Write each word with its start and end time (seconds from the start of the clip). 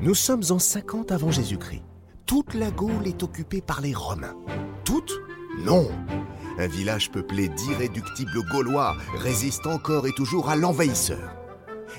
Nous 0.00 0.14
sommes 0.14 0.44
en 0.50 0.60
50 0.60 1.10
avant 1.10 1.32
Jésus-Christ. 1.32 1.82
Toute 2.24 2.54
la 2.54 2.70
Gaule 2.70 3.08
est 3.08 3.24
occupée 3.24 3.60
par 3.60 3.80
les 3.80 3.92
Romains. 3.92 4.36
Toute 4.84 5.12
Non 5.58 5.90
Un 6.56 6.68
village 6.68 7.10
peuplé 7.10 7.48
d'irréductibles 7.48 8.44
Gaulois 8.48 8.96
résiste 9.14 9.66
encore 9.66 10.06
et 10.06 10.12
toujours 10.12 10.50
à 10.50 10.54
l'envahisseur. 10.54 11.34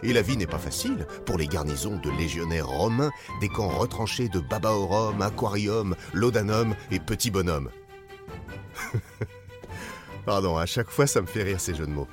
Et 0.01 0.13
la 0.13 0.21
vie 0.21 0.37
n'est 0.37 0.47
pas 0.47 0.59
facile 0.59 1.05
pour 1.25 1.37
les 1.37 1.47
garnisons 1.47 1.97
de 1.97 2.09
légionnaires 2.11 2.69
romains 2.69 3.11
des 3.41 3.49
camps 3.49 3.67
retranchés 3.67 4.29
de 4.29 4.39
Babaorum, 4.39 5.21
Aquarium, 5.21 5.93
Laudanum 6.13 6.75
et 6.91 6.99
Petit 6.99 7.31
Bonhomme. 7.31 7.69
Pardon, 10.25 10.55
à 10.55 10.65
chaque 10.65 10.89
fois 10.89 11.05
ça 11.05 11.19
me 11.19 11.27
fait 11.27 11.43
rire 11.43 11.59
ces 11.59 11.75
jeux 11.75 11.87
de 11.87 11.91
mots. 11.91 12.07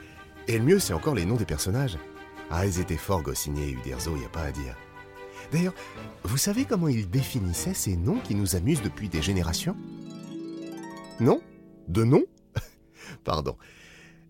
Et 0.48 0.58
le 0.58 0.64
mieux, 0.64 0.80
c'est 0.80 0.94
encore 0.94 1.14
les 1.14 1.26
noms 1.26 1.36
des 1.36 1.44
personnages. 1.44 1.96
Ah, 2.50 2.66
ils 2.66 2.80
étaient 2.80 2.96
forts 2.96 3.22
Goscinny 3.22 3.68
et 3.68 3.72
Uderzo, 3.72 4.16
y 4.16 4.24
a 4.24 4.28
pas 4.28 4.42
à 4.42 4.50
dire. 4.50 4.74
D'ailleurs, 5.52 5.74
vous 6.24 6.36
savez 6.38 6.64
comment 6.64 6.88
ils 6.88 7.08
définissaient 7.08 7.74
ces 7.74 7.96
noms 7.96 8.18
qui 8.18 8.34
nous 8.34 8.56
amusent 8.56 8.82
depuis 8.82 9.08
des 9.08 9.22
générations? 9.22 9.76
Non? 11.20 11.40
De 11.88 12.04
noms 12.04 12.24
Pardon. 13.24 13.56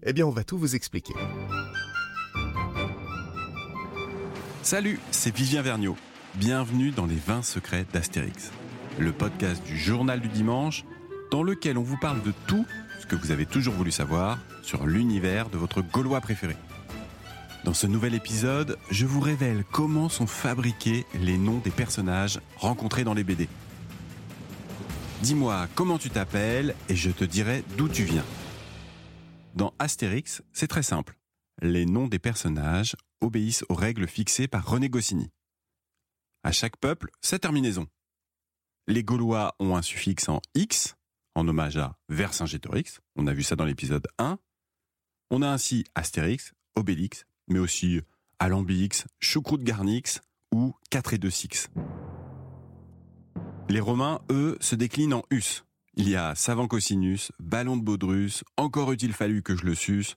Eh 0.03 0.13
bien, 0.13 0.27
on 0.27 0.31
va 0.31 0.45
tout 0.45 0.59
vous 0.59 0.75
expliquer. 0.75 1.15
Salut, 4.63 4.99
c'est 5.11 5.35
Vivien 5.35 5.63
Vergniaud. 5.63 5.97
Bienvenue 6.35 6.91
dans 6.91 7.07
les 7.07 7.17
20 7.17 7.43
secrets 7.43 7.87
d'Astérix, 7.93 8.51
le 8.99 9.13
podcast 9.13 9.65
du 9.65 9.79
journal 9.79 10.21
du 10.21 10.29
dimanche 10.29 10.85
dans 11.31 11.43
lequel 11.43 11.79
on 11.79 11.83
vous 11.83 11.97
parle 11.97 12.23
de 12.23 12.33
tout 12.47 12.67
ce 13.01 13.07
que 13.07 13.17
vous 13.17 13.31
avez 13.31 13.47
toujours 13.47 13.75
voulu 13.75 13.91
savoir 13.91 14.39
sur 14.63 14.87
l'univers 14.87 15.49
de 15.49 15.57
votre 15.57 15.81
Gaulois 15.83 16.21
préféré. 16.21 16.57
Dans 17.67 17.75
ce 17.75 17.89
nouvel 17.89 18.15
épisode, 18.15 18.79
je 18.93 19.07
vous 19.07 19.19
révèle 19.19 19.65
comment 19.73 20.09
sont 20.09 20.29
fabriqués 20.29 21.05
les 21.15 21.37
noms 21.37 21.59
des 21.59 21.73
personnages 21.73 22.39
rencontrés 22.59 23.03
dans 23.03 23.13
les 23.13 23.25
BD. 23.25 23.49
Dis-moi 25.21 25.67
comment 25.75 25.99
tu 25.99 26.09
t'appelles 26.09 26.77
et 26.89 26.95
je 26.95 27.11
te 27.11 27.25
dirai 27.25 27.65
d'où 27.77 27.89
tu 27.89 28.05
viens. 28.05 28.25
Dans 29.57 29.75
Astérix, 29.81 30.43
c'est 30.53 30.69
très 30.69 30.85
simple. 30.85 31.19
Les 31.61 31.87
noms 31.87 32.07
des 32.07 32.21
personnages 32.21 32.95
obéissent 33.21 33.65
aux 33.69 33.75
règles 33.75 34.07
fixées 34.07 34.47
par 34.47 34.65
René 34.65 34.89
Goscinny. 34.89 35.33
À 36.45 36.53
chaque 36.53 36.77
peuple, 36.77 37.11
sa 37.21 37.41
terminaison. 37.41 37.89
Les 38.87 39.03
Gaulois 39.03 39.57
ont 39.59 39.75
un 39.75 39.83
suffixe 39.83 40.29
en 40.29 40.41
X, 40.55 40.95
en 41.35 41.49
hommage 41.49 41.79
à 41.79 41.97
Vercingétorix, 42.11 43.01
on 43.17 43.27
a 43.27 43.35
vu 43.35 43.43
ça 43.43 43.57
dans 43.57 43.65
l'épisode 43.65 44.07
1. 44.19 44.39
On 45.33 45.43
a 45.43 45.49
ainsi 45.49 45.85
Astérix, 45.97 46.53
Obélix, 46.77 47.27
mais 47.49 47.59
aussi 47.59 48.01
Alambix, 48.39 49.07
Choucroute 49.21 49.63
Garnix 49.63 50.21
ou 50.53 50.75
4 50.91 51.15
et 51.15 51.19
2 51.19 51.31
Six. 51.31 51.69
Les 53.69 53.81
Romains, 53.81 54.21
eux, 54.31 54.57
se 54.61 54.75
déclinent 54.75 55.15
en 55.15 55.25
Us. 55.31 55.65
Il 55.95 56.09
y 56.09 56.17
a 56.17 56.35
Savant 56.35 56.69
Cosinus, 56.69 57.33
Ballon 57.39 57.77
de 57.77 57.83
Baudrus, 57.83 58.45
Encore 58.57 58.93
eût-il 58.93 59.13
fallu 59.13 59.43
que 59.43 59.57
je 59.57 59.65
le 59.65 59.75
suce, 59.75 60.17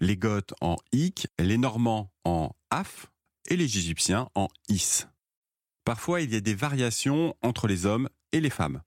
les 0.00 0.16
Goths 0.16 0.54
en 0.60 0.76
Ic, 0.92 1.28
les 1.38 1.58
Normands 1.58 2.10
en 2.24 2.50
Af 2.70 3.10
et 3.48 3.56
les 3.56 3.64
Égyptiens 3.64 4.28
en 4.34 4.48
Is. 4.68 5.06
Parfois, 5.84 6.20
il 6.20 6.32
y 6.32 6.36
a 6.36 6.40
des 6.40 6.54
variations 6.54 7.36
entre 7.42 7.66
les 7.66 7.86
hommes 7.86 8.08
et 8.30 8.40
les 8.40 8.50
femmes. 8.50 8.82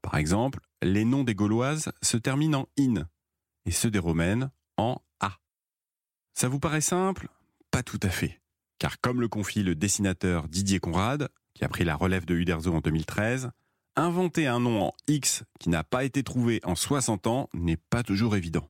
Par 0.00 0.16
exemple, 0.16 0.60
les 0.82 1.04
noms 1.04 1.24
des 1.24 1.34
Gauloises 1.34 1.92
se 2.02 2.16
terminent 2.16 2.60
en 2.60 2.68
in 2.78 3.06
et 3.66 3.70
ceux 3.70 3.90
des 3.90 3.98
Romaines 3.98 4.50
en. 4.76 5.00
Ça 6.34 6.48
vous 6.48 6.58
paraît 6.58 6.80
simple? 6.80 7.28
Pas 7.70 7.82
tout 7.82 8.00
à 8.02 8.08
fait. 8.08 8.40
Car 8.78 9.00
comme 9.00 9.20
le 9.20 9.28
confie 9.28 9.62
le 9.62 9.74
dessinateur 9.74 10.48
Didier 10.48 10.80
Conrad, 10.80 11.28
qui 11.54 11.64
a 11.64 11.68
pris 11.68 11.84
la 11.84 11.94
relève 11.94 12.24
de 12.24 12.34
Uderzo 12.34 12.72
en 12.72 12.80
2013, 12.80 13.50
inventer 13.96 14.46
un 14.46 14.60
nom 14.60 14.82
en 14.82 14.92
X 15.08 15.44
qui 15.60 15.68
n'a 15.68 15.84
pas 15.84 16.04
été 16.04 16.22
trouvé 16.22 16.60
en 16.64 16.74
60 16.74 17.26
ans 17.26 17.48
n'est 17.54 17.76
pas 17.76 18.02
toujours 18.02 18.36
évident. 18.36 18.68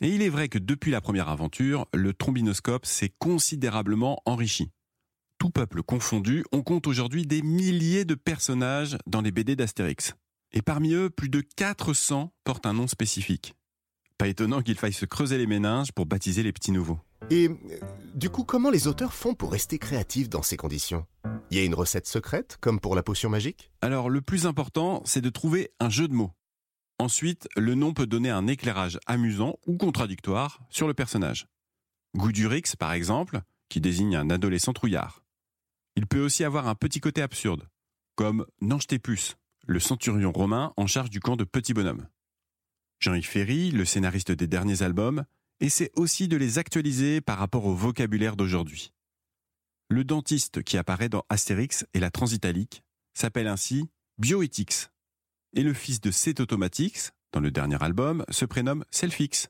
Et 0.00 0.08
il 0.08 0.22
est 0.22 0.28
vrai 0.28 0.48
que 0.48 0.58
depuis 0.58 0.90
la 0.90 1.00
première 1.00 1.28
aventure, 1.28 1.86
le 1.94 2.12
trombinoscope 2.12 2.86
s'est 2.86 3.12
considérablement 3.18 4.20
enrichi. 4.24 4.70
Tout 5.38 5.50
peuple 5.50 5.82
confondu, 5.82 6.44
on 6.52 6.62
compte 6.62 6.86
aujourd'hui 6.86 7.26
des 7.26 7.42
milliers 7.42 8.04
de 8.04 8.14
personnages 8.14 8.96
dans 9.06 9.20
les 9.20 9.32
BD 9.32 9.56
d'Astérix. 9.56 10.14
Et 10.52 10.62
parmi 10.62 10.92
eux, 10.92 11.10
plus 11.10 11.28
de 11.28 11.40
400 11.40 12.32
portent 12.44 12.66
un 12.66 12.74
nom 12.74 12.86
spécifique. 12.86 13.54
Pas 14.22 14.28
étonnant 14.28 14.62
qu'il 14.62 14.76
faille 14.76 14.92
se 14.92 15.04
creuser 15.04 15.36
les 15.36 15.48
méninges 15.48 15.90
pour 15.90 16.06
baptiser 16.06 16.44
les 16.44 16.52
petits 16.52 16.70
nouveaux. 16.70 17.00
Et 17.30 17.48
euh, 17.48 17.56
du 18.14 18.30
coup, 18.30 18.44
comment 18.44 18.70
les 18.70 18.86
auteurs 18.86 19.14
font 19.14 19.34
pour 19.34 19.50
rester 19.50 19.80
créatifs 19.80 20.28
dans 20.28 20.44
ces 20.44 20.56
conditions? 20.56 21.08
Il 21.50 21.56
y 21.56 21.60
a 21.60 21.64
une 21.64 21.74
recette 21.74 22.06
secrète, 22.06 22.56
comme 22.60 22.78
pour 22.78 22.94
la 22.94 23.02
potion 23.02 23.30
magique? 23.30 23.72
Alors 23.80 24.08
le 24.08 24.20
plus 24.20 24.46
important, 24.46 25.02
c'est 25.04 25.22
de 25.22 25.28
trouver 25.28 25.72
un 25.80 25.90
jeu 25.90 26.06
de 26.06 26.12
mots. 26.12 26.30
Ensuite, 27.00 27.48
le 27.56 27.74
nom 27.74 27.94
peut 27.94 28.06
donner 28.06 28.30
un 28.30 28.46
éclairage 28.46 29.00
amusant 29.08 29.56
ou 29.66 29.76
contradictoire 29.76 30.60
sur 30.70 30.86
le 30.86 30.94
personnage. 30.94 31.48
Goudurix, 32.14 32.76
par 32.78 32.92
exemple, 32.92 33.40
qui 33.68 33.80
désigne 33.80 34.14
un 34.14 34.30
adolescent 34.30 34.72
trouillard. 34.72 35.24
Il 35.96 36.06
peut 36.06 36.24
aussi 36.24 36.44
avoir 36.44 36.68
un 36.68 36.76
petit 36.76 37.00
côté 37.00 37.22
absurde, 37.22 37.66
comme 38.14 38.46
Nanchtépus, 38.60 39.34
le 39.66 39.80
centurion 39.80 40.30
romain 40.30 40.72
en 40.76 40.86
charge 40.86 41.10
du 41.10 41.18
camp 41.18 41.34
de 41.34 41.42
Petit 41.42 41.74
Bonhomme. 41.74 42.06
Jean-Yves 43.02 43.26
Ferry, 43.26 43.72
le 43.72 43.84
scénariste 43.84 44.30
des 44.30 44.46
derniers 44.46 44.82
albums, 44.82 45.24
essaie 45.58 45.90
aussi 45.96 46.28
de 46.28 46.36
les 46.36 46.58
actualiser 46.58 47.20
par 47.20 47.36
rapport 47.36 47.66
au 47.66 47.74
vocabulaire 47.74 48.36
d'aujourd'hui. 48.36 48.92
Le 49.90 50.04
dentiste 50.04 50.62
qui 50.62 50.78
apparaît 50.78 51.08
dans 51.08 51.24
Astérix 51.28 51.84
et 51.94 52.00
la 52.00 52.12
Transitalique 52.12 52.84
s'appelle 53.14 53.48
ainsi 53.48 53.90
Bioetix, 54.18 54.90
et 55.54 55.64
le 55.64 55.74
fils 55.74 56.00
de 56.00 56.12
Cétautomatix, 56.12 57.10
dans 57.32 57.40
le 57.40 57.50
dernier 57.50 57.82
album, 57.82 58.24
se 58.30 58.44
prénomme 58.44 58.84
Selfix. 58.90 59.48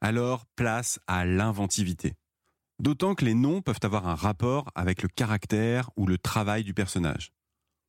Alors, 0.00 0.46
place 0.54 1.00
à 1.08 1.26
l'inventivité. 1.26 2.14
D'autant 2.78 3.16
que 3.16 3.24
les 3.24 3.34
noms 3.34 3.60
peuvent 3.60 3.80
avoir 3.82 4.06
un 4.06 4.14
rapport 4.14 4.70
avec 4.76 5.02
le 5.02 5.08
caractère 5.08 5.90
ou 5.96 6.06
le 6.06 6.16
travail 6.16 6.62
du 6.62 6.74
personnage. 6.74 7.32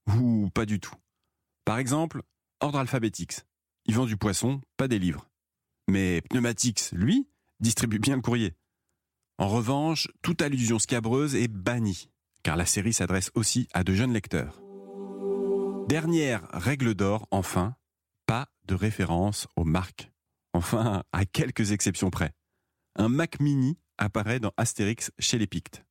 Ou 0.07 0.49
pas 0.49 0.65
du 0.65 0.79
tout. 0.79 0.95
Par 1.63 1.77
exemple, 1.77 2.23
Ordre 2.59 2.79
Alphabetix. 2.79 3.45
Il 3.85 3.95
vend 3.95 4.05
du 4.05 4.17
poisson, 4.17 4.61
pas 4.77 4.87
des 4.87 4.99
livres. 4.99 5.27
Mais 5.87 6.21
Pneumatix, 6.29 6.91
lui, 6.93 7.27
distribue 7.59 7.99
bien 7.99 8.15
le 8.15 8.21
courrier. 8.21 8.53
En 9.37 9.47
revanche, 9.47 10.07
toute 10.21 10.41
allusion 10.41 10.79
scabreuse 10.79 11.35
est 11.35 11.47
bannie, 11.47 12.09
car 12.43 12.55
la 12.55 12.65
série 12.65 12.93
s'adresse 12.93 13.31
aussi 13.33 13.67
à 13.73 13.83
de 13.83 13.93
jeunes 13.93 14.13
lecteurs. 14.13 14.61
Dernière 15.87 16.47
règle 16.53 16.93
d'or, 16.93 17.27
enfin, 17.31 17.75
pas 18.27 18.47
de 18.65 18.75
référence 18.75 19.47
aux 19.55 19.65
marques. 19.65 20.11
Enfin, 20.53 21.03
à 21.11 21.25
quelques 21.25 21.71
exceptions 21.71 22.09
près. 22.09 22.33
Un 22.95 23.09
Mac 23.09 23.39
Mini 23.39 23.77
apparaît 23.97 24.39
dans 24.39 24.53
Astérix 24.57 25.11
chez 25.19 25.37
les 25.37 25.47
Pictes. 25.47 25.83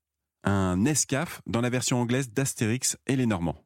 Un 0.45 0.77
Nescaf 0.77 1.43
dans 1.47 1.61
la 1.61 1.71
version 1.71 2.01
anglaise 2.01 2.31
d'Astérix 2.31 2.97
et 3.07 3.17
les 3.17 3.27
Normands. 3.27 3.65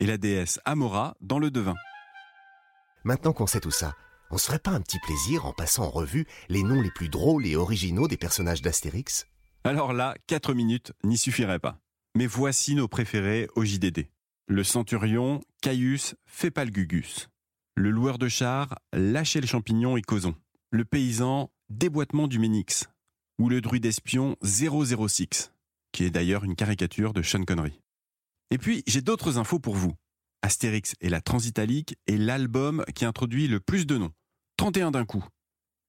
Et 0.00 0.06
la 0.06 0.18
déesse 0.18 0.58
Amora 0.64 1.16
dans 1.20 1.38
le 1.38 1.50
Devin. 1.50 1.76
Maintenant 3.04 3.32
qu'on 3.32 3.46
sait 3.46 3.60
tout 3.60 3.72
ça, 3.72 3.96
on 4.30 4.38
se 4.38 4.46
ferait 4.46 4.58
pas 4.58 4.70
un 4.70 4.80
petit 4.80 5.00
plaisir 5.00 5.44
en 5.44 5.52
passant 5.52 5.84
en 5.84 5.90
revue 5.90 6.26
les 6.48 6.62
noms 6.62 6.80
les 6.80 6.90
plus 6.90 7.08
drôles 7.08 7.46
et 7.46 7.56
originaux 7.56 8.06
des 8.06 8.16
personnages 8.16 8.62
d'Astérix? 8.62 9.26
Alors 9.64 9.92
là, 9.92 10.14
4 10.28 10.54
minutes 10.54 10.92
n'y 11.02 11.18
suffiraient 11.18 11.58
pas. 11.58 11.78
Mais 12.14 12.26
voici 12.26 12.74
nos 12.74 12.88
préférés 12.88 13.48
au 13.56 13.64
JDD. 13.64 14.08
Le 14.46 14.64
centurion, 14.64 15.40
Caius, 15.62 16.14
pas 16.54 16.64
le 17.74 17.90
loueur 17.90 18.18
de 18.18 18.28
char, 18.28 18.78
lâchez 18.92 19.40
le 19.40 19.46
champignon 19.46 19.96
et 19.96 20.02
causons. 20.02 20.34
Le 20.70 20.84
paysan, 20.84 21.50
déboîtement 21.70 22.28
du 22.28 22.38
Ménix. 22.38 22.88
Ou 23.38 23.48
le 23.48 23.62
druide 23.62 23.86
espion 23.86 24.36
006, 24.42 25.52
qui 25.90 26.04
est 26.04 26.10
d'ailleurs 26.10 26.44
une 26.44 26.54
caricature 26.54 27.14
de 27.14 27.22
Sean 27.22 27.44
Connery. 27.44 27.80
Et 28.50 28.58
puis, 28.58 28.82
j'ai 28.86 29.00
d'autres 29.00 29.38
infos 29.38 29.58
pour 29.58 29.74
vous. 29.74 29.94
Astérix 30.42 30.94
et 31.00 31.08
la 31.08 31.20
Transitalique 31.20 31.96
est 32.06 32.16
l'album 32.16 32.84
qui 32.94 33.04
introduit 33.04 33.46
le 33.46 33.60
plus 33.60 33.86
de 33.86 33.96
noms. 33.96 34.12
31 34.56 34.90
d'un 34.90 35.04
coup. 35.04 35.24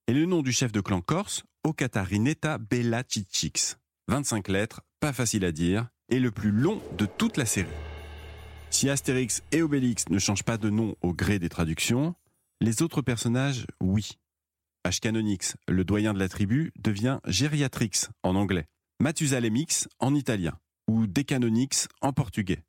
Et 0.08 0.14
le 0.14 0.26
nom 0.26 0.42
du 0.42 0.52
chef 0.52 0.72
de 0.72 0.80
clan 0.80 1.02
corse, 1.02 1.44
Ocatarineta 1.64 2.60
Bella 2.60 3.04
Chichix. 3.08 3.78
25 4.10 4.48
lettres, 4.50 4.82
pas 5.00 5.14
facile 5.14 5.46
à 5.46 5.52
dire, 5.52 5.88
et 6.10 6.20
le 6.20 6.30
plus 6.30 6.52
long 6.52 6.82
de 6.98 7.06
toute 7.06 7.38
la 7.38 7.46
série. 7.46 7.70
Si 8.70 8.90
Astérix 8.90 9.42
et 9.52 9.62
Obélix 9.62 10.10
ne 10.10 10.20
changent 10.20 10.44
pas 10.44 10.58
de 10.58 10.70
nom 10.70 10.96
au 11.02 11.14
gré 11.14 11.40
des 11.40 11.50
traductions, 11.50 12.16
les 12.62 12.82
autres 12.82 13.02
personnages, 13.02 13.66
oui. 13.82 14.18
Ashcanonix, 14.84 15.56
le 15.68 15.86
doyen 15.86 16.14
de 16.14 16.20
la 16.20 16.30
tribu, 16.30 16.72
devient 16.78 17.20
Gériatrix 17.26 18.08
en 18.24 18.36
anglais, 18.36 18.68
Mathusalemix 19.00 19.88
en 20.00 20.14
italien, 20.14 20.60
ou 20.88 21.08
Decanonix 21.08 21.88
en 22.02 22.14
portugais. 22.14 22.64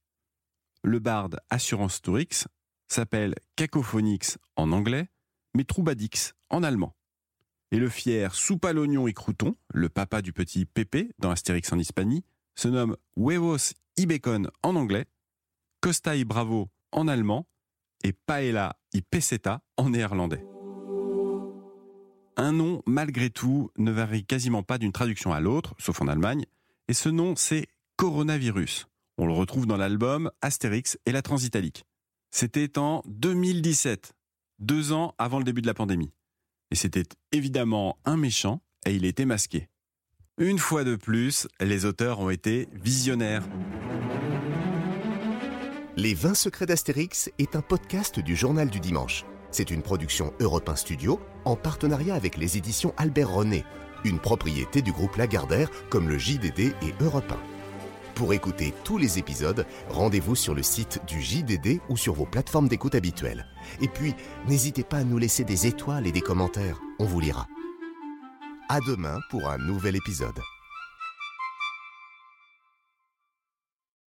Le 0.86 0.98
barde 0.98 1.40
Assurance 1.48 2.02
Tourix 2.02 2.46
s'appelle 2.88 3.34
Cacophonix 3.56 4.36
en 4.54 4.70
anglais, 4.70 5.08
mais 5.54 5.64
Troubadix 5.64 6.34
en 6.50 6.62
allemand. 6.62 6.94
Et 7.70 7.78
le 7.78 7.88
fier 7.88 8.34
Soupe 8.34 8.66
à 8.66 8.74
l'oignon 8.74 9.08
et 9.08 9.14
crouton, 9.14 9.54
le 9.72 9.88
papa 9.88 10.20
du 10.20 10.34
petit 10.34 10.66
Pépé 10.66 11.10
dans 11.18 11.30
Astérix 11.30 11.72
en 11.72 11.78
Hispanie, 11.78 12.22
se 12.54 12.68
nomme 12.68 12.98
Huevos 13.16 13.72
i 13.96 14.04
bacon 14.04 14.50
en 14.62 14.76
anglais, 14.76 15.06
Costa 15.80 16.16
y 16.16 16.24
bravo 16.24 16.68
en 16.92 17.08
allemand 17.08 17.46
et 18.02 18.12
paella 18.12 18.76
y 18.92 19.00
peseta 19.00 19.62
en 19.78 19.88
néerlandais. 19.88 20.44
Un 22.36 22.52
nom, 22.52 22.82
malgré 22.84 23.30
tout, 23.30 23.70
ne 23.78 23.90
varie 23.90 24.26
quasiment 24.26 24.62
pas 24.62 24.76
d'une 24.76 24.92
traduction 24.92 25.32
à 25.32 25.40
l'autre, 25.40 25.74
sauf 25.78 26.02
en 26.02 26.08
Allemagne, 26.08 26.44
et 26.88 26.94
ce 26.94 27.08
nom, 27.08 27.36
c'est 27.36 27.68
coronavirus. 27.96 28.86
On 29.16 29.26
le 29.26 29.32
retrouve 29.32 29.66
dans 29.66 29.76
l'album 29.76 30.30
Astérix 30.42 30.98
et 31.06 31.12
la 31.12 31.22
Transitalique. 31.22 31.84
C'était 32.32 32.78
en 32.78 33.02
2017, 33.06 34.12
deux 34.58 34.92
ans 34.92 35.14
avant 35.18 35.38
le 35.38 35.44
début 35.44 35.62
de 35.62 35.68
la 35.68 35.74
pandémie. 35.74 36.12
Et 36.72 36.74
c'était 36.74 37.04
évidemment 37.30 37.96
un 38.04 38.16
méchant, 38.16 38.60
et 38.86 38.94
il 38.94 39.04
était 39.04 39.24
masqué. 39.24 39.68
Une 40.38 40.58
fois 40.58 40.82
de 40.82 40.96
plus, 40.96 41.46
les 41.60 41.84
auteurs 41.84 42.18
ont 42.18 42.30
été 42.30 42.68
visionnaires. 42.72 43.44
Les 45.96 46.14
20 46.14 46.34
secrets 46.34 46.66
d'Astérix 46.66 47.30
est 47.38 47.54
un 47.54 47.62
podcast 47.62 48.18
du 48.18 48.34
Journal 48.34 48.68
du 48.68 48.80
Dimanche. 48.80 49.24
C'est 49.52 49.70
une 49.70 49.82
production 49.82 50.34
Europe 50.40 50.68
1 50.68 50.74
Studio 50.74 51.20
en 51.44 51.54
partenariat 51.54 52.16
avec 52.16 52.36
les 52.36 52.56
éditions 52.56 52.92
Albert 52.96 53.32
René, 53.32 53.64
une 54.02 54.18
propriété 54.18 54.82
du 54.82 54.90
groupe 54.90 55.14
Lagardère 55.14 55.70
comme 55.88 56.08
le 56.08 56.18
JDD 56.18 56.74
et 56.82 56.94
Europe 56.98 57.30
1. 57.30 57.53
Pour 58.14 58.32
écouter 58.32 58.72
tous 58.84 58.96
les 58.96 59.18
épisodes, 59.18 59.66
rendez-vous 59.88 60.36
sur 60.36 60.54
le 60.54 60.62
site 60.62 61.00
du 61.06 61.20
JDD 61.20 61.80
ou 61.88 61.96
sur 61.96 62.14
vos 62.14 62.26
plateformes 62.26 62.68
d'écoute 62.68 62.94
habituelles. 62.94 63.46
Et 63.80 63.88
puis, 63.88 64.14
n'hésitez 64.46 64.84
pas 64.84 64.98
à 64.98 65.04
nous 65.04 65.18
laisser 65.18 65.42
des 65.42 65.66
étoiles 65.66 66.06
et 66.06 66.12
des 66.12 66.20
commentaires, 66.20 66.80
on 67.00 67.04
vous 67.04 67.20
lira. 67.20 67.48
À 68.68 68.78
demain 68.86 69.18
pour 69.30 69.48
un 69.48 69.58
nouvel 69.58 69.96
épisode. 69.96 70.38